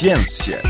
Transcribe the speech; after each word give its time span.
Ciência. 0.00 0.62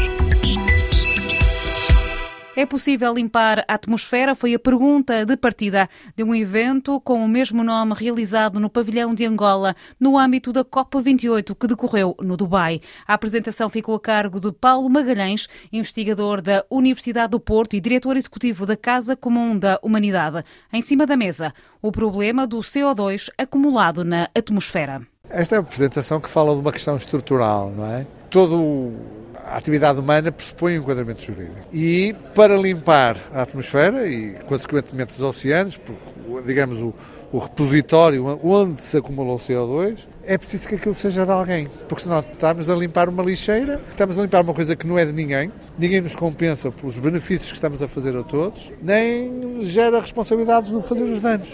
É 2.56 2.66
possível 2.66 3.14
limpar 3.14 3.60
a 3.68 3.74
atmosfera? 3.74 4.34
Foi 4.34 4.54
a 4.54 4.58
pergunta 4.58 5.24
de 5.24 5.36
partida 5.36 5.88
de 6.16 6.24
um 6.24 6.34
evento 6.34 7.00
com 7.00 7.24
o 7.24 7.28
mesmo 7.28 7.62
nome 7.62 7.94
realizado 7.94 8.58
no 8.58 8.68
pavilhão 8.68 9.14
de 9.14 9.24
Angola, 9.24 9.76
no 10.00 10.18
âmbito 10.18 10.52
da 10.52 10.64
COP28, 10.64 11.54
que 11.54 11.68
decorreu 11.68 12.16
no 12.20 12.36
Dubai. 12.36 12.80
A 13.06 13.14
apresentação 13.14 13.70
ficou 13.70 13.94
a 13.94 14.00
cargo 14.00 14.40
de 14.40 14.50
Paulo 14.50 14.90
Magalhães, 14.90 15.46
investigador 15.72 16.42
da 16.42 16.64
Universidade 16.68 17.30
do 17.30 17.38
Porto 17.38 17.76
e 17.76 17.80
diretor 17.80 18.16
executivo 18.16 18.66
da 18.66 18.76
Casa 18.76 19.14
Comum 19.14 19.56
da 19.56 19.78
Humanidade. 19.80 20.44
Em 20.72 20.82
cima 20.82 21.06
da 21.06 21.16
mesa, 21.16 21.54
o 21.80 21.92
problema 21.92 22.48
do 22.48 22.58
CO2 22.58 23.28
acumulado 23.38 24.04
na 24.04 24.28
atmosfera. 24.36 25.02
Esta 25.28 25.54
é 25.54 25.58
uma 25.60 25.64
apresentação 25.64 26.18
que 26.18 26.28
fala 26.28 26.52
de 26.52 26.60
uma 26.60 26.72
questão 26.72 26.96
estrutural, 26.96 27.70
não 27.70 27.86
é? 27.86 28.04
Todo 28.28 29.19
a 29.50 29.56
atividade 29.56 29.98
humana 29.98 30.30
pressupõe 30.30 30.78
um 30.78 30.82
enquadramento 30.82 31.22
jurídico. 31.22 31.66
E 31.72 32.14
para 32.34 32.56
limpar 32.56 33.16
a 33.32 33.42
atmosfera 33.42 34.06
e, 34.06 34.34
consequentemente, 34.46 35.14
os 35.14 35.20
oceanos, 35.20 35.76
porque, 35.76 36.00
digamos, 36.46 36.80
o, 36.80 36.94
o 37.32 37.38
repositório 37.38 38.24
onde 38.44 38.80
se 38.80 38.96
acumula 38.96 39.34
o 39.34 39.36
CO2, 39.36 40.06
é 40.24 40.38
preciso 40.38 40.68
que 40.68 40.76
aquilo 40.76 40.94
seja 40.94 41.24
de 41.24 41.32
alguém. 41.32 41.68
Porque 41.88 42.02
senão 42.02 42.20
estamos 42.20 42.70
a 42.70 42.74
limpar 42.76 43.08
uma 43.08 43.22
lixeira, 43.24 43.80
estamos 43.90 44.18
a 44.18 44.22
limpar 44.22 44.42
uma 44.42 44.54
coisa 44.54 44.76
que 44.76 44.86
não 44.86 44.96
é 44.96 45.04
de 45.04 45.12
ninguém, 45.12 45.50
ninguém 45.76 46.00
nos 46.00 46.14
compensa 46.14 46.70
pelos 46.70 46.96
benefícios 46.98 47.50
que 47.50 47.56
estamos 47.56 47.82
a 47.82 47.88
fazer 47.88 48.16
a 48.16 48.22
todos, 48.22 48.72
nem 48.80 49.62
gera 49.62 50.00
responsabilidades 50.00 50.70
no 50.70 50.80
fazer 50.80 51.04
os 51.04 51.20
danos. 51.20 51.48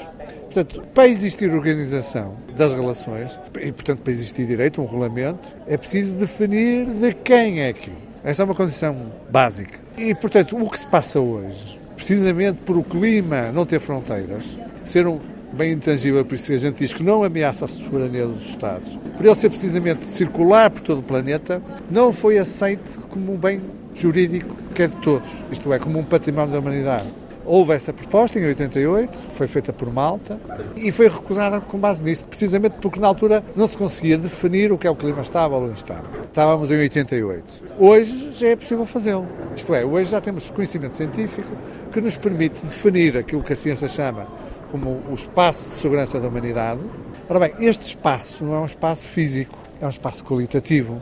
Portanto, 0.56 0.88
para 0.94 1.06
existir 1.06 1.52
organização 1.52 2.34
das 2.56 2.72
relações, 2.72 3.38
e 3.60 3.70
portanto 3.70 4.00
para 4.00 4.10
existir 4.10 4.46
direito, 4.46 4.80
um 4.80 4.86
regulamento, 4.86 5.54
é 5.66 5.76
preciso 5.76 6.16
definir 6.16 6.86
de 6.86 7.12
quem 7.12 7.60
é 7.60 7.68
aquilo. 7.68 7.98
Essa 8.24 8.40
é 8.40 8.44
uma 8.46 8.54
condição 8.54 9.12
básica. 9.30 9.78
E, 9.98 10.14
portanto, 10.14 10.56
o 10.56 10.70
que 10.70 10.78
se 10.78 10.86
passa 10.86 11.20
hoje, 11.20 11.78
precisamente 11.94 12.60
por 12.64 12.78
o 12.78 12.82
clima 12.82 13.52
não 13.52 13.66
ter 13.66 13.80
fronteiras, 13.80 14.58
ser 14.82 15.06
um 15.06 15.20
bem 15.52 15.72
intangível, 15.72 16.24
por 16.24 16.36
isso 16.36 16.50
a 16.50 16.56
gente 16.56 16.78
diz 16.78 16.94
que 16.94 17.02
não 17.02 17.22
ameaça 17.22 17.66
a 17.66 17.68
soberania 17.68 18.26
dos 18.26 18.48
Estados, 18.48 18.98
por 19.14 19.26
ele 19.26 19.34
ser 19.34 19.50
precisamente 19.50 20.06
circular 20.08 20.70
por 20.70 20.80
todo 20.80 21.00
o 21.00 21.02
planeta, 21.02 21.62
não 21.90 22.14
foi 22.14 22.38
aceito 22.38 23.02
como 23.10 23.34
um 23.34 23.36
bem 23.36 23.60
jurídico 23.94 24.56
que 24.74 24.84
é 24.84 24.86
de 24.86 24.96
todos, 24.96 25.44
isto 25.52 25.70
é, 25.70 25.78
como 25.78 25.98
um 25.98 26.04
património 26.04 26.52
da 26.52 26.60
humanidade. 26.60 27.25
Houve 27.46 27.74
essa 27.74 27.92
proposta 27.92 28.40
em 28.40 28.44
88, 28.44 29.16
foi 29.30 29.46
feita 29.46 29.72
por 29.72 29.92
Malta 29.92 30.38
e 30.74 30.90
foi 30.90 31.06
recusada 31.08 31.60
com 31.60 31.78
base 31.78 32.02
nisso, 32.02 32.24
precisamente 32.24 32.74
porque 32.82 32.98
na 32.98 33.06
altura 33.06 33.42
não 33.54 33.68
se 33.68 33.78
conseguia 33.78 34.18
definir 34.18 34.72
o 34.72 34.78
que 34.78 34.86
é 34.86 34.90
o 34.90 34.96
clima 34.96 35.20
estável 35.20 35.58
ou 35.58 35.70
instável. 35.70 36.10
Estávamos 36.24 36.72
em 36.72 36.78
88. 36.78 37.62
Hoje 37.78 38.32
já 38.32 38.48
é 38.48 38.56
possível 38.56 38.84
fazê-lo. 38.84 39.28
Isto 39.54 39.72
é, 39.74 39.84
hoje 39.84 40.10
já 40.10 40.20
temos 40.20 40.50
conhecimento 40.50 40.96
científico 40.96 41.48
que 41.92 42.00
nos 42.00 42.16
permite 42.16 42.60
definir 42.62 43.16
aquilo 43.16 43.42
que 43.42 43.52
a 43.52 43.56
ciência 43.56 43.88
chama 43.88 44.26
como 44.70 45.00
o 45.08 45.14
espaço 45.14 45.68
de 45.68 45.76
segurança 45.76 46.18
da 46.18 46.26
humanidade. 46.26 46.80
Ora 47.28 47.40
bem, 47.40 47.52
este 47.60 47.86
espaço 47.86 48.44
não 48.44 48.54
é 48.54 48.60
um 48.60 48.66
espaço 48.66 49.06
físico, 49.06 49.56
é 49.80 49.86
um 49.86 49.88
espaço 49.88 50.24
qualitativo. 50.24 51.00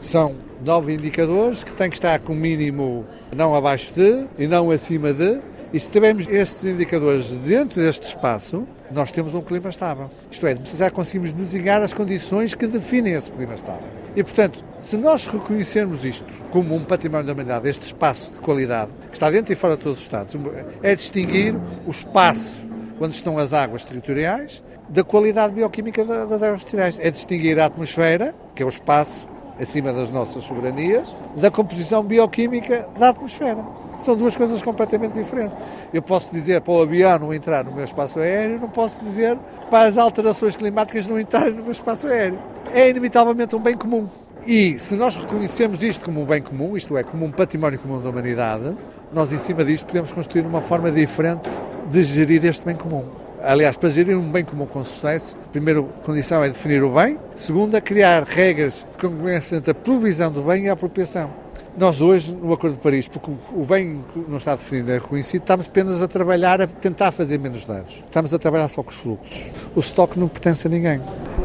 São 0.00 0.34
nove 0.64 0.92
indicadores 0.92 1.62
que 1.62 1.72
têm 1.72 1.88
que 1.88 1.96
estar 1.96 2.18
com 2.18 2.34
mínimo 2.34 3.04
não 3.34 3.54
abaixo 3.54 3.92
de 3.94 4.26
e 4.38 4.46
não 4.46 4.70
acima 4.70 5.12
de, 5.12 5.40
e 5.74 5.80
se 5.80 5.90
tivermos 5.90 6.28
estes 6.28 6.64
indicadores 6.64 7.34
dentro 7.34 7.82
deste 7.82 8.06
espaço, 8.06 8.64
nós 8.92 9.10
temos 9.10 9.34
um 9.34 9.42
clima 9.42 9.68
estável. 9.68 10.08
Isto 10.30 10.46
é, 10.46 10.56
já 10.62 10.88
conseguimos 10.88 11.32
desenhar 11.32 11.82
as 11.82 11.92
condições 11.92 12.54
que 12.54 12.64
definem 12.68 13.14
esse 13.14 13.32
clima 13.32 13.54
estável. 13.54 13.88
E, 14.14 14.22
portanto, 14.22 14.64
se 14.78 14.96
nós 14.96 15.26
reconhecermos 15.26 16.04
isto 16.04 16.32
como 16.52 16.76
um 16.76 16.84
património 16.84 17.26
da 17.26 17.32
humanidade, 17.32 17.68
este 17.68 17.86
espaço 17.86 18.34
de 18.34 18.38
qualidade, 18.38 18.92
que 19.08 19.14
está 19.14 19.28
dentro 19.28 19.52
e 19.52 19.56
fora 19.56 19.76
de 19.76 19.82
todos 19.82 19.98
os 19.98 20.04
Estados, 20.04 20.36
é 20.80 20.94
distinguir 20.94 21.56
o 21.84 21.90
espaço 21.90 22.60
onde 23.00 23.16
estão 23.16 23.36
as 23.36 23.52
águas 23.52 23.84
territoriais 23.84 24.62
da 24.88 25.02
qualidade 25.02 25.54
bioquímica 25.54 26.04
das 26.04 26.40
águas 26.40 26.62
territoriais. 26.62 27.00
É 27.00 27.10
distinguir 27.10 27.58
a 27.58 27.66
atmosfera, 27.66 28.32
que 28.54 28.62
é 28.62 28.66
o 28.66 28.68
espaço 28.68 29.26
acima 29.60 29.92
das 29.92 30.08
nossas 30.08 30.44
soberanias, 30.44 31.16
da 31.36 31.50
composição 31.50 32.04
bioquímica 32.04 32.88
da 32.96 33.08
atmosfera. 33.08 33.64
São 34.04 34.14
duas 34.14 34.36
coisas 34.36 34.60
completamente 34.60 35.12
diferentes. 35.14 35.56
Eu 35.92 36.02
posso 36.02 36.30
dizer 36.30 36.60
para 36.60 36.74
o 36.74 36.82
avião 36.82 37.18
não 37.18 37.32
entrar 37.32 37.64
no 37.64 37.72
meu 37.72 37.84
espaço 37.84 38.18
aéreo, 38.18 38.60
não 38.60 38.68
posso 38.68 39.00
dizer 39.00 39.38
para 39.70 39.88
as 39.88 39.96
alterações 39.96 40.54
climáticas 40.54 41.06
não 41.06 41.18
entrarem 41.18 41.54
no 41.54 41.62
meu 41.62 41.72
espaço 41.72 42.06
aéreo. 42.06 42.38
É 42.70 42.90
inevitavelmente 42.90 43.56
um 43.56 43.60
bem 43.60 43.74
comum. 43.74 44.06
E 44.46 44.78
se 44.78 44.94
nós 44.94 45.16
reconhecemos 45.16 45.82
isto 45.82 46.04
como 46.04 46.20
um 46.20 46.26
bem 46.26 46.42
comum, 46.42 46.76
isto 46.76 46.98
é, 46.98 47.02
como 47.02 47.24
um 47.24 47.30
património 47.30 47.78
comum 47.78 47.98
da 47.98 48.10
humanidade, 48.10 48.76
nós 49.10 49.32
em 49.32 49.38
cima 49.38 49.64
disto 49.64 49.86
podemos 49.86 50.12
construir 50.12 50.44
uma 50.44 50.60
forma 50.60 50.90
diferente 50.90 51.48
de 51.90 52.02
gerir 52.02 52.44
este 52.44 52.62
bem 52.62 52.76
comum. 52.76 53.04
Aliás, 53.42 53.74
para 53.74 53.88
gerir 53.88 54.18
um 54.18 54.30
bem 54.30 54.44
comum 54.44 54.66
com 54.66 54.84
sucesso, 54.84 55.34
a 55.46 55.50
primeira 55.50 55.82
condição 56.04 56.44
é 56.44 56.48
definir 56.48 56.82
o 56.82 56.90
bem, 56.90 57.18
segunda, 57.34 57.80
criar 57.80 58.22
regras 58.24 58.86
de 58.90 58.98
concorrência 58.98 59.56
entre 59.56 59.70
a 59.70 59.74
provisão 59.74 60.30
do 60.30 60.42
bem 60.42 60.64
e 60.64 60.68
a 60.68 60.74
apropriação. 60.74 61.43
Nós 61.76 62.00
hoje, 62.00 62.32
no 62.32 62.52
Acordo 62.52 62.76
de 62.76 62.82
Paris, 62.82 63.08
porque 63.08 63.32
o 63.52 63.64
bem 63.64 64.04
não 64.28 64.36
está 64.36 64.54
definido 64.54 64.92
é 64.92 64.94
reconhecido, 64.94 65.40
estamos 65.40 65.66
apenas 65.66 66.00
a 66.00 66.06
trabalhar 66.06 66.62
a 66.62 66.68
tentar 66.68 67.10
fazer 67.10 67.36
menos 67.36 67.64
danos. 67.64 67.94
Estamos 68.04 68.32
a 68.32 68.38
trabalhar 68.38 68.68
só 68.68 68.80
com 68.80 68.90
os 68.90 68.96
fluxos. 68.96 69.50
O 69.74 69.80
estoque 69.80 70.16
não 70.16 70.28
pertence 70.28 70.68
a 70.68 70.70
ninguém. 70.70 71.00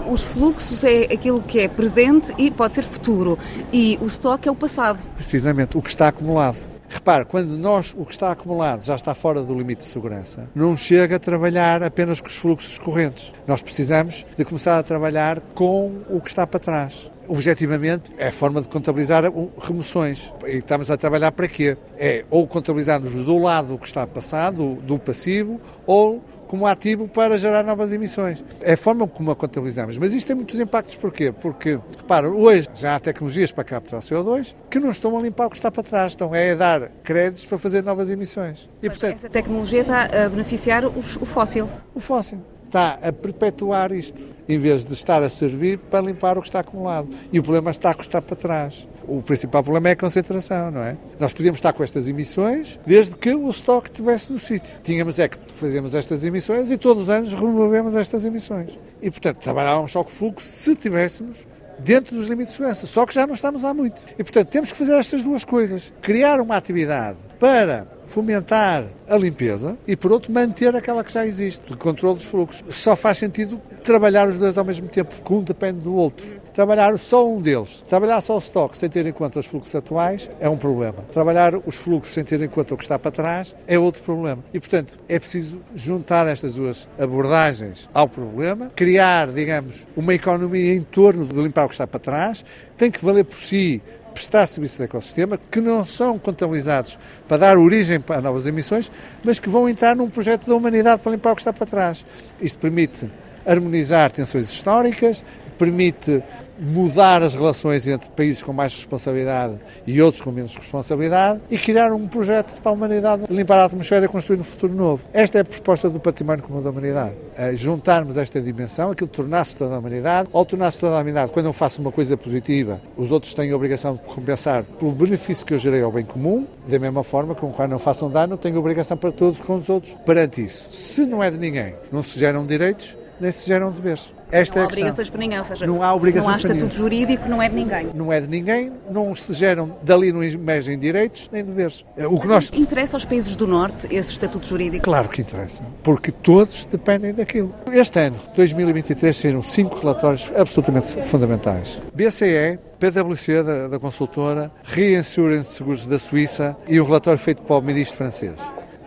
Os 0.07 0.21
fluxos 0.21 0.83
é 0.83 1.05
aquilo 1.05 1.41
que 1.41 1.61
é 1.61 1.67
presente 1.67 2.31
e 2.37 2.51
pode 2.51 2.75
ser 2.75 2.83
futuro. 2.83 3.39
E 3.73 3.97
o 3.99 4.05
estoque 4.05 4.47
é 4.47 4.51
o 4.51 4.55
passado. 4.55 5.03
Precisamente, 5.15 5.75
o 5.75 5.81
que 5.81 5.89
está 5.89 6.09
acumulado. 6.09 6.57
Repare, 6.87 7.25
quando 7.25 7.49
nós, 7.57 7.95
o 7.97 8.05
que 8.05 8.11
está 8.11 8.31
acumulado 8.31 8.83
já 8.83 8.93
está 8.93 9.15
fora 9.15 9.41
do 9.41 9.55
limite 9.55 9.79
de 9.79 9.87
segurança, 9.87 10.47
não 10.53 10.77
chega 10.77 11.15
a 11.15 11.19
trabalhar 11.19 11.81
apenas 11.81 12.21
com 12.21 12.27
os 12.27 12.35
fluxos 12.35 12.77
correntes. 12.77 13.33
Nós 13.47 13.63
precisamos 13.63 14.25
de 14.37 14.45
começar 14.45 14.77
a 14.77 14.83
trabalhar 14.83 15.39
com 15.55 16.01
o 16.07 16.21
que 16.21 16.29
está 16.29 16.45
para 16.45 16.59
trás 16.59 17.09
objetivamente, 17.29 18.11
é 18.17 18.27
a 18.27 18.31
forma 18.31 18.61
de 18.61 18.67
contabilizar 18.67 19.23
remoções. 19.61 20.33
E 20.45 20.57
estamos 20.57 20.89
a 20.89 20.97
trabalhar 20.97 21.31
para 21.31 21.47
quê? 21.47 21.77
É 21.97 22.25
ou 22.29 22.47
contabilizarmos 22.47 23.23
do 23.23 23.37
lado 23.37 23.77
que 23.77 23.87
está 23.87 24.05
passado, 24.05 24.75
do 24.81 24.97
passivo, 24.97 25.61
ou 25.85 26.21
como 26.49 26.65
ativo 26.65 27.07
para 27.07 27.37
gerar 27.37 27.63
novas 27.63 27.93
emissões. 27.93 28.43
É 28.61 28.73
a 28.73 28.77
forma 28.77 29.07
como 29.07 29.29
a 29.29 29.35
contabilizamos. 29.35 29.99
Mas 29.99 30.13
isto 30.13 30.25
tem 30.25 30.35
muitos 30.35 30.59
impactos, 30.59 30.95
porquê? 30.95 31.31
Porque, 31.31 31.79
repara, 31.95 32.27
hoje 32.27 32.67
já 32.73 32.95
há 32.95 32.99
tecnologias 32.99 33.51
para 33.51 33.63
capturar 33.63 34.01
CO2 34.01 34.55
que 34.67 34.79
não 34.79 34.89
estão 34.89 35.15
a 35.15 35.21
limpar 35.21 35.45
o 35.45 35.49
que 35.51 35.57
está 35.57 35.69
para 35.69 35.83
trás, 35.83 36.13
estão 36.13 36.33
é 36.33 36.51
a 36.51 36.55
dar 36.55 36.89
créditos 37.03 37.45
para 37.45 37.59
fazer 37.59 37.83
novas 37.83 38.09
emissões. 38.09 38.67
E, 38.81 38.89
portanto, 38.89 39.13
essa 39.13 39.29
tecnologia 39.29 39.81
está 39.81 40.05
a 40.05 40.27
beneficiar 40.27 40.85
o, 40.85 40.89
o 40.97 41.25
fóssil. 41.25 41.69
O 41.93 41.99
fóssil 41.99 42.39
está 42.69 42.99
a 43.01 43.11
perpetuar 43.11 43.91
isto, 43.91 44.21
em 44.47 44.57
vez 44.57 44.85
de 44.85 44.93
estar 44.93 45.21
a 45.21 45.29
servir 45.29 45.77
para 45.77 46.05
limpar 46.05 46.37
o 46.37 46.41
que 46.41 46.47
está 46.47 46.59
acumulado. 46.59 47.09
E 47.31 47.39
o 47.39 47.43
problema 47.43 47.71
está 47.71 47.89
a 47.89 47.93
custar 47.93 48.21
para 48.21 48.35
trás. 48.35 48.87
O 49.07 49.21
principal 49.23 49.63
problema 49.63 49.89
é 49.89 49.91
a 49.93 49.95
concentração, 49.95 50.69
não 50.69 50.81
é? 50.81 50.95
Nós 51.19 51.33
podíamos 51.33 51.57
estar 51.57 51.73
com 51.73 51.83
estas 51.83 52.07
emissões 52.07 52.79
desde 52.85 53.17
que 53.17 53.33
o 53.33 53.49
estoque 53.49 53.89
estivesse 53.89 54.31
no 54.31 54.39
sítio. 54.39 54.71
Tínhamos 54.83 55.17
é 55.17 55.27
que 55.27 55.37
fazemos 55.47 55.95
estas 55.95 56.23
emissões 56.23 56.69
e 56.69 56.77
todos 56.77 57.03
os 57.03 57.09
anos 57.09 57.33
removemos 57.33 57.95
estas 57.95 58.23
emissões. 58.23 58.77
E, 59.01 59.09
portanto, 59.09 59.37
trabalhávamos 59.37 59.91
só 59.91 60.03
com 60.03 60.09
fluxo 60.09 60.47
se 60.47 60.75
tivéssemos 60.75 61.47
dentro 61.79 62.15
dos 62.15 62.27
limites 62.27 62.53
de 62.53 62.57
segurança. 62.57 62.85
Só 62.85 63.05
que 63.05 63.13
já 63.13 63.25
não 63.25 63.33
estamos 63.33 63.65
há 63.65 63.73
muito. 63.73 64.01
E, 64.13 64.23
portanto, 64.23 64.47
temos 64.49 64.71
que 64.71 64.77
fazer 64.77 64.93
estas 64.93 65.23
duas 65.23 65.43
coisas. 65.43 65.91
Criar 66.01 66.39
uma 66.39 66.55
atividade 66.55 67.17
para 67.39 67.87
fomentar 68.09 68.85
a 69.07 69.15
limpeza 69.15 69.77
e, 69.87 69.95
por 69.95 70.11
outro, 70.11 70.31
manter 70.31 70.75
aquela 70.75 71.03
que 71.03 71.13
já 71.13 71.25
existe, 71.25 71.65
de 71.67 71.77
controle 71.77 72.15
dos 72.15 72.25
fluxos. 72.25 72.63
Só 72.75 72.95
faz 72.95 73.19
sentido 73.19 73.61
trabalhar 73.83 74.27
os 74.27 74.37
dois 74.37 74.57
ao 74.57 74.65
mesmo 74.65 74.87
tempo, 74.87 75.15
porque 75.15 75.33
um 75.33 75.43
depende 75.43 75.79
do 75.81 75.95
outro. 75.95 76.39
Trabalhar 76.53 76.97
só 76.97 77.25
um 77.25 77.39
deles, 77.39 77.85
trabalhar 77.87 78.19
só 78.19 78.35
o 78.35 78.39
estoque 78.39 78.77
sem 78.77 78.89
ter 78.89 79.05
em 79.05 79.13
conta 79.13 79.39
os 79.39 79.45
fluxos 79.45 79.73
atuais 79.73 80.29
é 80.39 80.49
um 80.49 80.57
problema. 80.57 81.05
Trabalhar 81.13 81.53
os 81.65 81.77
fluxos 81.77 82.13
sem 82.13 82.23
ter 82.23 82.41
em 82.41 82.49
conta 82.49 82.73
o 82.73 82.77
que 82.77 82.83
está 82.83 82.99
para 82.99 83.11
trás 83.11 83.55
é 83.65 83.79
outro 83.79 84.01
problema. 84.01 84.43
E, 84.53 84.59
portanto, 84.59 84.99
é 85.07 85.19
preciso 85.19 85.61
juntar 85.73 86.27
estas 86.27 86.55
duas 86.55 86.89
abordagens 86.99 87.87
ao 87.93 88.09
problema, 88.09 88.71
criar, 88.75 89.31
digamos, 89.31 89.87
uma 89.95 90.13
economia 90.13 90.73
em 90.73 90.81
torno 90.81 91.25
de 91.25 91.39
limpar 91.39 91.65
o 91.65 91.67
que 91.69 91.75
está 91.75 91.87
para 91.87 91.99
trás, 91.99 92.43
tem 92.77 92.89
que 92.89 93.03
valer 93.03 93.23
por 93.23 93.37
si 93.37 93.81
prestar 94.19 94.45
serviço 94.47 94.77
de 94.77 94.83
ecossistema, 94.83 95.39
que 95.49 95.61
não 95.61 95.85
são 95.85 96.19
contabilizados 96.19 96.99
para 97.25 97.37
dar 97.37 97.57
origem 97.57 98.03
a 98.09 98.21
novas 98.21 98.45
emissões, 98.45 98.91
mas 99.23 99.39
que 99.39 99.47
vão 99.47 99.69
entrar 99.69 99.95
num 99.95 100.09
projeto 100.09 100.45
da 100.45 100.53
humanidade 100.53 101.01
para 101.01 101.13
limpar 101.13 101.31
o 101.31 101.35
que 101.35 101.41
está 101.41 101.53
para 101.53 101.65
trás. 101.65 102.05
Isto 102.41 102.59
permite 102.59 103.09
harmonizar 103.45 104.11
tensões 104.11 104.45
históricas, 104.45 105.23
permite 105.57 106.23
mudar 106.59 107.23
as 107.23 107.35
relações 107.35 107.87
entre 107.87 108.09
países 108.09 108.43
com 108.43 108.51
mais 108.51 108.73
responsabilidade 108.73 109.55
e 109.87 110.01
outros 110.01 110.21
com 110.21 110.31
menos 110.31 110.55
responsabilidade 110.55 111.39
e 111.49 111.57
criar 111.57 111.91
um 111.93 112.07
projeto 112.07 112.61
para 112.61 112.71
a 112.71 112.73
humanidade 112.73 113.23
limpar 113.29 113.59
a 113.59 113.65
atmosfera 113.65 114.05
e 114.05 114.07
construir 114.07 114.39
um 114.39 114.43
futuro 114.43 114.73
novo. 114.73 115.03
Esta 115.13 115.37
é 115.37 115.41
a 115.41 115.45
proposta 115.45 115.89
do 115.89 115.99
património 115.99 116.43
comum 116.43 116.61
da 116.61 116.69
humanidade. 116.69 117.13
É 117.35 117.55
juntarmos 117.55 118.17
esta 118.17 118.41
dimensão, 118.41 118.91
aquilo 118.91 119.09
tornar-se 119.09 119.55
toda 119.55 119.75
a 119.75 119.79
humanidade, 119.79 120.29
ao 120.33 120.45
tornar-se 120.45 120.79
toda 120.79 120.93
a 120.93 120.95
humanidade, 120.97 121.31
quando 121.31 121.45
eu 121.45 121.53
faço 121.53 121.81
uma 121.81 121.91
coisa 121.91 122.17
positiva, 122.17 122.81
os 122.97 123.11
outros 123.11 123.33
têm 123.33 123.51
a 123.51 123.55
obrigação 123.55 123.95
de 123.95 124.01
compensar 124.01 124.63
pelo 124.63 124.91
benefício 124.91 125.45
que 125.45 125.53
eu 125.53 125.57
gerei 125.57 125.81
ao 125.81 125.91
bem 125.91 126.05
comum, 126.05 126.45
da 126.67 126.77
mesma 126.77 127.03
forma 127.03 127.33
que 127.33 127.41
quando 127.41 127.71
não 127.71 127.79
façam 127.79 128.09
dano, 128.09 128.37
tenho 128.37 128.57
a 128.57 128.59
obrigação 128.59 128.97
para 128.97 129.11
todos 129.11 129.39
com 129.39 129.55
os 129.57 129.69
outros 129.69 129.95
perante 130.05 130.43
isso. 130.43 130.67
Se 130.71 131.05
não 131.05 131.23
é 131.23 131.31
de 131.31 131.37
ninguém, 131.37 131.75
não 131.91 132.03
se 132.03 132.19
geram 132.19 132.45
direitos, 132.45 132.97
nem 133.19 133.31
se 133.31 133.47
geram 133.47 133.71
deveres. 133.71 134.13
Esta 134.31 134.55
não 134.55 134.61
há 134.61 134.65
é 134.65 134.67
obrigações 134.67 135.09
para 135.09 135.19
ninguém, 135.19 135.37
ou 135.37 135.43
seja, 135.43 135.67
não 135.67 135.83
há, 135.83 135.93
obrigações 135.93 136.25
não 136.27 136.33
há 136.33 136.37
estatuto 136.37 136.75
jurídico, 136.75 137.27
não 137.27 137.41
é 137.41 137.49
de 137.49 137.55
ninguém. 137.55 137.87
Não 137.95 138.13
é 138.13 138.21
de 138.21 138.27
ninguém, 138.27 138.71
não 138.89 139.15
se 139.15 139.33
geram 139.33 139.77
dali 139.81 140.11
não 140.11 140.23
emergem 140.23 140.77
direitos 140.77 141.29
nem 141.31 141.43
deveres. 141.43 141.83
O 141.97 142.19
que 142.19 142.27
nós... 142.27 142.51
Interessa 142.53 142.95
aos 142.95 143.05
países 143.05 143.35
do 143.35 143.47
Norte 143.47 143.87
esse 143.89 144.11
estatuto 144.11 144.45
jurídico? 144.45 144.83
Claro 144.83 145.09
que 145.09 145.21
interessa, 145.21 145.63
porque 145.83 146.11
todos 146.11 146.65
dependem 146.65 147.13
daquilo. 147.13 147.53
Este 147.71 147.99
ano, 147.99 148.17
2023, 148.35 149.15
saíram 149.15 149.43
cinco 149.43 149.79
relatórios 149.79 150.31
absolutamente 150.35 151.03
fundamentais. 151.05 151.79
BCE, 151.93 152.59
PwC 152.79 153.43
da, 153.43 153.67
da 153.67 153.79
consultora, 153.79 154.51
Reinsurance 154.63 155.53
Seguros 155.53 155.87
da 155.87 155.97
Suíça 155.97 156.55
e 156.67 156.79
o 156.79 156.85
relatório 156.85 157.19
feito 157.19 157.41
pelo 157.41 157.61
ministro 157.61 157.97
francês. 157.97 158.35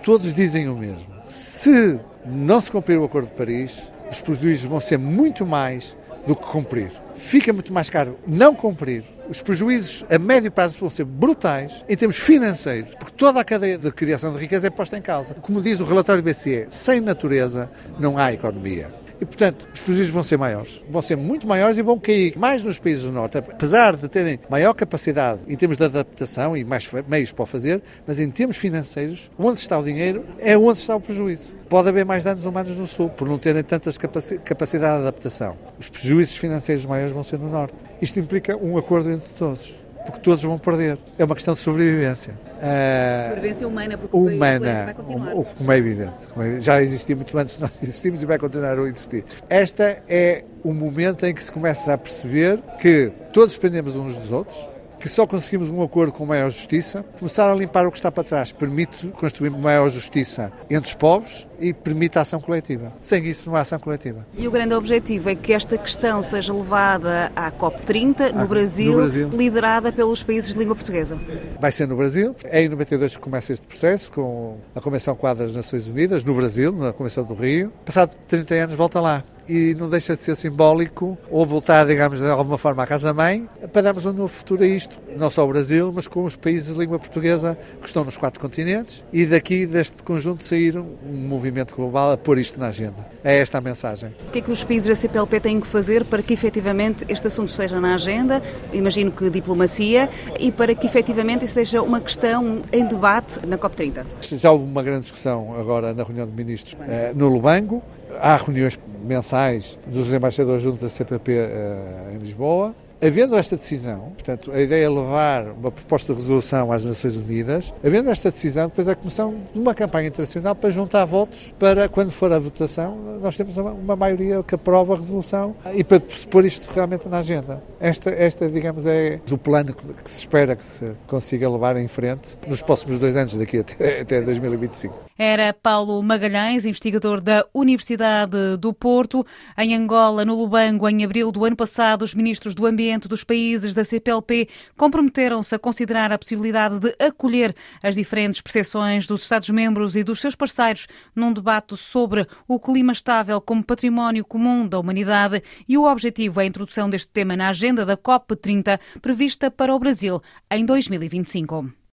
Todos 0.03 0.33
dizem 0.33 0.69
o 0.69 0.77
mesmo. 0.77 1.13
Se 1.25 1.99
não 2.25 2.61
se 2.61 2.71
cumprir 2.71 2.99
o 2.99 3.05
Acordo 3.05 3.29
de 3.29 3.35
Paris, 3.35 3.91
os 4.13 4.21
prejuízos 4.21 4.65
vão 4.67 4.79
ser 4.79 4.99
muito 4.99 5.47
mais 5.47 5.97
do 6.27 6.37
que 6.37 6.47
cumprir. 6.47 6.93
Fica 7.15 7.53
muito 7.53 7.73
mais 7.73 7.89
caro 7.89 8.19
não 8.27 8.55
cumprir. 8.55 9.05
Os 9.29 9.41
prejuízos 9.41 10.05
a 10.11 10.19
médio 10.19 10.51
prazo 10.51 10.79
vão 10.79 10.91
ser 10.91 11.05
brutais 11.05 11.83
em 11.89 11.97
termos 11.97 12.19
financeiros, 12.19 12.95
porque 12.95 13.15
toda 13.17 13.41
a 13.41 13.45
cadeia 13.45 13.79
de 13.79 13.91
criação 13.91 14.33
de 14.33 14.39
riqueza 14.39 14.67
é 14.67 14.71
posta 14.71 14.99
em 14.99 15.03
causa. 15.03 15.35
Como 15.35 15.63
diz 15.63 15.81
o 15.81 15.85
relatório 15.85 16.23
BCE, 16.23 16.67
sem 16.69 17.01
natureza 17.01 17.71
não 17.99 18.19
há 18.19 18.33
economia. 18.33 19.02
E, 19.23 19.25
portanto, 19.25 19.69
os 19.73 19.81
prejuízos 19.81 20.11
vão 20.11 20.25
ser 20.25 20.37
maiores. 20.37 20.83
Vão 20.91 21.01
ser 21.01 21.17
muito 21.17 21.47
maiores 21.47 21.79
e 21.79 21.83
vão 21.83 21.97
cair 21.97 22.37
mais 22.37 22.65
nos 22.65 22.81
países 22.81 23.05
do 23.05 23.13
Norte, 23.13 23.39
apesar 23.39 23.95
de 23.95 24.09
terem 24.09 24.41
maior 24.51 24.75
capacidade 24.75 25.39
em 25.47 25.55
termos 25.55 25.77
de 25.77 25.85
adaptação 25.85 26.57
e 26.57 26.65
mais 26.65 26.91
meios 27.07 27.31
para 27.31 27.45
o 27.45 27.47
fazer, 27.47 27.81
mas 28.05 28.19
em 28.19 28.29
termos 28.29 28.57
financeiros, 28.57 29.31
onde 29.39 29.61
está 29.61 29.79
o 29.79 29.85
dinheiro 29.85 30.25
é 30.41 30.59
onde 30.59 30.81
está 30.81 30.97
o 30.97 31.01
prejuízo. 31.01 31.55
Pode 31.69 31.89
haver 31.89 32.05
mais 32.05 32.25
danos 32.25 32.45
humanos 32.45 32.77
no 32.77 32.85
Sul, 32.85 33.11
por 33.11 33.29
não 33.29 33.39
terem 33.39 33.63
tantas 33.63 33.97
capacidade 33.97 34.97
de 34.97 35.03
adaptação. 35.03 35.57
Os 35.79 35.89
prejuízos 35.89 36.37
financeiros 36.37 36.85
maiores 36.85 37.13
vão 37.13 37.23
ser 37.23 37.39
no 37.39 37.49
Norte. 37.49 37.77
Isto 38.01 38.19
implica 38.19 38.57
um 38.57 38.77
acordo 38.77 39.09
entre 39.09 39.33
todos 39.35 39.83
porque 40.05 40.21
todos 40.21 40.43
vão 40.43 40.59
perder. 40.59 40.99
É 41.19 41.25
uma 41.25 41.35
questão 41.35 41.55
de 41.55 41.61
sobrevivência. 41.61 42.35
Uh, 42.57 43.29
sobrevivência 43.29 43.69
humana, 43.69 43.99
porque 43.99 44.17
humana, 44.17 44.85
vai 44.85 44.95
continuar. 44.95 45.35
O, 45.35 45.45
como 45.45 45.73
é 45.73 45.79
evidente. 45.79 46.27
Como 46.33 46.47
é, 46.47 46.61
já 46.61 46.83
existiu 46.83 47.17
muito 47.17 47.37
antes 47.37 47.59
nós 47.59 47.83
existimos 47.83 48.23
e 48.23 48.27
vai 48.27 48.39
continuar 48.39 48.79
a 48.79 48.83
existir. 48.83 49.25
Esta 49.49 50.03
é 50.09 50.45
o 50.63 50.73
momento 50.73 51.27
em 51.27 51.35
que 51.35 51.43
se 51.43 51.51
começa 51.51 51.93
a 51.93 51.99
perceber 51.99 52.59
que 52.81 53.13
todos 53.33 53.55
dependemos 53.55 53.97
uns 53.97 54.17
dos 54.17 54.33
outros, 54.33 54.59
que 54.99 55.09
só 55.09 55.27
conseguimos 55.27 55.69
um 55.71 55.83
acordo 55.83 56.13
com 56.13 56.25
maior 56.25 56.51
justiça. 56.51 57.05
Começar 57.19 57.51
a 57.51 57.55
limpar 57.55 57.87
o 57.87 57.91
que 57.91 57.97
está 57.97 58.11
para 58.11 58.23
trás 58.23 58.53
permite 58.53 59.09
construir 59.09 59.51
maior 59.51 59.89
justiça 59.89 60.53
entre 60.71 60.89
os 60.89 60.95
povos 60.95 61.47
e 61.63 61.73
permite 61.73 62.19
a 62.19 62.23
ação 62.23 62.41
coletiva. 62.41 62.93
Sem 63.01 63.25
isso 63.27 63.49
não 63.49 63.57
há 63.57 63.61
ação 63.61 63.79
coletiva. 63.79 64.27
E 64.37 64.47
o 64.49 64.51
grande 64.51 64.75
objetivo 64.75 65.31
é 65.31 65.35
que 65.35 65.53
esta 65.53 65.79
questão 65.79 66.21
seja 66.21 66.53
levada 66.53 67.31
à 67.37 67.51
COP30 67.53 68.33
no, 68.33 68.47
Brasil, 68.47 68.93
no 68.93 68.99
Brasil, 68.99 69.29
liderada 69.29 69.93
pelos 69.93 70.23
países 70.23 70.53
de 70.53 70.59
língua 70.59 70.75
portuguesa. 70.75 71.17
Vai 71.61 71.71
ser 71.71 71.87
no 71.87 71.97
Brasil. 71.97 72.35
É 72.45 72.63
em 72.63 72.69
92 72.69 73.17
que 73.17 73.23
começa 73.23 73.53
este 73.53 73.67
processo 73.67 74.11
com 74.11 74.59
a 74.75 74.81
Convenção 74.81 75.15
Quadra 75.15 75.45
das 75.45 75.55
Nações 75.55 75.87
Unidas, 75.87 76.25
no 76.25 76.35
Brasil, 76.35 76.73
na 76.73 76.93
Convenção 76.93 77.25
do 77.25 77.35
Rio. 77.35 77.73
Passado 77.85 78.13
30 78.27 78.55
anos 78.55 78.75
volta 78.75 79.01
lá 79.01 79.25
e 79.49 79.75
não 79.79 79.89
deixa 79.89 80.17
de 80.17 80.23
ser 80.23 80.37
simbólico 80.37 81.19
ou 81.31 81.45
voltar, 81.45 81.87
digamos, 81.87 82.19
de 82.19 82.27
alguma 82.27 82.59
forma 82.59 82.83
à 82.83 82.87
casa-mãe 82.87 83.49
para 83.73 83.83
darmos 83.83 84.07
um 84.07 84.13
novo 84.13 84.29
futuro 84.29 84.63
a 84.63 84.67
isto, 84.67 84.99
não 85.17 85.31
só 85.31 85.45
o 85.45 85.49
Brasil, 85.49 85.93
mas 85.95 86.07
com 86.07 86.25
os 86.25 86.37
países 86.37 86.75
de 86.75 86.81
língua 86.81 86.99
portuguesa 86.99 87.59
que 87.81 87.87
estão 87.87 88.05
nos 88.05 88.17
quatro 88.17 88.41
continentes 88.41 89.05
e 89.13 89.27
daqui 89.27 89.67
deste 89.67 90.03
conjunto 90.03 90.45
sair 90.45 90.79
um 90.79 90.87
movimento 91.13 91.52
global 91.75 92.13
a 92.13 92.17
pôr 92.17 92.39
isto 92.39 92.59
na 92.59 92.69
agenda. 92.69 93.07
É 93.23 93.39
esta 93.39 93.59
a 93.59 93.61
mensagem. 93.61 94.11
O 94.29 94.31
que 94.31 94.39
é 94.39 94.43
que 94.43 94.51
os 94.51 94.65
países 94.65 94.87
da 94.87 94.95
CPLP 94.95 95.41
têm 95.41 95.61
que 95.61 95.67
fazer 95.67 96.05
para 96.05 96.23
que 96.23 96.33
efetivamente 96.33 97.05
este 97.09 97.27
assunto 97.27 97.51
esteja 97.51 97.81
na 97.81 97.95
agenda? 97.95 98.43
Imagino 98.73 99.13
que 99.13 99.31
diplomacia 99.31 100.09
e 100.41 100.51
para 100.51 100.75
que 100.75 100.87
efetivamente 100.87 101.45
isso 101.45 101.55
seja 101.55 101.83
uma 101.83 102.01
questão 102.01 102.63
em 102.73 102.87
debate 102.87 103.47
na 103.47 103.57
COP30. 103.57 104.05
Já 104.21 104.51
houve 104.51 104.65
uma 104.65 104.83
grande 104.83 105.03
discussão 105.03 105.55
agora 105.59 105.95
na 105.95 106.03
reunião 106.03 106.27
de 106.27 106.33
ministros 106.33 106.77
eh, 106.81 107.13
no 107.15 107.29
Lubango 107.29 107.83
há 108.21 108.37
reuniões 108.37 108.79
mensais 109.05 109.79
dos 109.87 110.13
embaixadores 110.13 110.63
junto 110.63 110.81
da 110.81 110.89
CPP 110.89 111.33
eh, 111.33 112.13
em 112.15 112.19
Lisboa. 112.19 112.75
Havendo 113.05 113.37
esta 113.37 113.57
decisão, 113.57 114.13
portanto, 114.15 114.53
a 114.53 114.61
ideia 114.61 114.85
é 114.85 114.89
levar 114.89 115.47
uma 115.47 115.73
proposta 115.73 116.15
de 116.15 116.21
resolução 116.21 116.71
às 116.71 116.85
Nações 116.85 117.17
Unidas, 117.17 117.75
havendo 117.85 118.09
esta 118.09 118.31
decisão, 118.31 118.69
depois 118.69 118.87
a 118.87 118.95
Comissão 118.95 119.35
de 119.53 119.59
uma 119.59 119.75
campanha 119.75 120.07
internacional 120.07 120.55
para 120.55 120.71
juntar 120.71 121.05
votos 121.05 121.53
para, 121.59 121.89
quando 121.89 122.13
for 122.13 122.33
a 122.33 122.39
votação, 122.39 123.19
nós 123.21 123.37
temos 123.37 123.57
uma 123.57 123.97
maioria 123.97 124.41
que 124.45 124.55
aprova 124.55 124.95
a 124.95 124.97
resolução 124.97 125.57
e 125.75 125.83
para 125.83 126.01
pôr 126.31 126.45
isto 126.45 126.73
realmente 126.73 127.09
na 127.09 127.19
agenda. 127.19 127.61
Esta, 127.81 128.11
esta 128.11 128.49
digamos, 128.49 128.87
é 128.87 129.21
o 129.29 129.37
plano 129.37 129.75
que 129.75 130.09
se 130.09 130.21
espera 130.21 130.55
que 130.55 130.63
se 130.63 130.93
consiga 131.09 131.51
levar 131.51 131.77
em 131.77 131.89
frente 131.89 132.39
nos 132.47 132.63
próximos 132.63 133.01
dois 133.01 133.17
anos, 133.17 133.35
daqui 133.35 133.59
até, 133.59 134.01
até 134.03 134.21
2025. 134.21 135.13
Era 135.19 135.53
Paulo 135.53 136.03
Magalhães, 136.03 136.65
investigador 136.65 137.21
da 137.21 137.45
Universidade 137.53 138.57
do 138.59 138.73
Porto. 138.73 139.25
Em 139.59 139.75
Angola, 139.75 140.25
no 140.25 140.35
Lubango, 140.37 140.89
em 140.89 141.05
abril 141.05 141.31
do 141.31 141.45
ano 141.45 141.55
passado, 141.55 142.03
os 142.03 142.15
ministros 142.15 142.55
do 142.55 142.67
Ambiente 142.93 143.09
dos 143.09 143.25
países 143.25 143.73
da 143.73 143.85
CPLP 143.85 144.51
comprometeram-se 144.77 145.55
a 145.55 145.59
considerar 145.59 146.13
a 146.13 146.19
possibilidade 146.19 146.79
de 146.79 146.95
acolher 147.03 147.55
as 147.83 147.95
diferentes 147.95 148.43
percepções 148.43 149.07
dos 149.07 149.23
Estados-membros 149.23 149.97
e 149.97 150.05
dos 150.05 150.21
seus 150.21 150.37
parceiros 150.37 150.87
num 151.17 151.33
debate 151.33 151.75
sobre 151.75 152.27
o 152.47 152.61
clima 152.61 152.93
estável 152.93 153.41
como 153.41 153.65
património 153.65 154.27
comum 154.27 154.69
da 154.69 154.79
humanidade 154.79 155.43
e 155.67 155.79
o 155.79 155.91
objetivo 155.91 156.39
é 156.39 156.43
a 156.43 156.47
introdução 156.47 156.91
deste 156.91 157.09
tema 157.09 157.35
na 157.35 157.49
agenda 157.49 157.87
da 157.87 157.97
COP30 157.97 158.79
prevista 159.01 159.51
para 159.51 159.75
o 159.75 159.79
Brasil 159.79 160.21
em 160.51 160.67
2025. 160.67 161.82